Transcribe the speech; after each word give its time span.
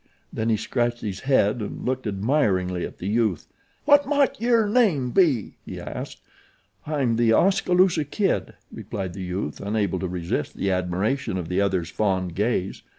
Then 0.33 0.49
he 0.49 0.57
scratched 0.57 1.01
his 1.01 1.19
head 1.19 1.61
and 1.61 1.85
looked 1.85 2.07
admiringly 2.07 2.87
at 2.87 2.97
the 2.97 3.05
youth. 3.07 3.45
"What 3.85 4.07
mought 4.07 4.41
yer 4.41 4.67
name 4.67 5.11
be?" 5.11 5.57
he 5.63 5.79
asked. 5.79 6.21
"I'm 6.87 7.17
The 7.17 7.33
Oskaloosa 7.33 8.05
Kid," 8.05 8.55
replied 8.71 9.13
the 9.13 9.21
youth, 9.23 9.59
unable 9.61 9.99
to 9.99 10.07
resist 10.07 10.57
the 10.57 10.71
admiration 10.71 11.37
of 11.37 11.49
the 11.49 11.61
other's 11.61 11.91
fond 11.91 12.33
gaze. 12.33 12.81